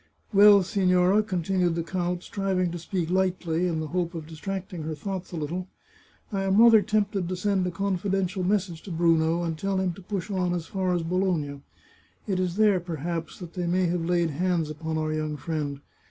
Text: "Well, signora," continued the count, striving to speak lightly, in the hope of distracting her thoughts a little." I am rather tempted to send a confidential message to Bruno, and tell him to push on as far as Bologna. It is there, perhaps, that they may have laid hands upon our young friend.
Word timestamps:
"Well, 0.33 0.63
signora," 0.63 1.21
continued 1.21 1.75
the 1.75 1.83
count, 1.83 2.23
striving 2.23 2.71
to 2.71 2.79
speak 2.79 3.11
lightly, 3.11 3.67
in 3.67 3.79
the 3.79 3.89
hope 3.89 4.15
of 4.15 4.25
distracting 4.25 4.81
her 4.81 4.95
thoughts 4.95 5.31
a 5.31 5.35
little." 5.37 5.67
I 6.31 6.41
am 6.41 6.57
rather 6.59 6.81
tempted 6.81 7.29
to 7.29 7.35
send 7.35 7.67
a 7.67 7.69
confidential 7.69 8.43
message 8.43 8.81
to 8.85 8.91
Bruno, 8.91 9.43
and 9.43 9.55
tell 9.59 9.79
him 9.79 9.93
to 9.93 10.01
push 10.01 10.31
on 10.31 10.55
as 10.55 10.65
far 10.65 10.95
as 10.95 11.03
Bologna. 11.03 11.61
It 12.25 12.39
is 12.39 12.55
there, 12.55 12.79
perhaps, 12.79 13.37
that 13.37 13.53
they 13.53 13.67
may 13.67 13.85
have 13.89 14.03
laid 14.03 14.31
hands 14.31 14.71
upon 14.71 14.97
our 14.97 15.13
young 15.13 15.37
friend. 15.37 15.81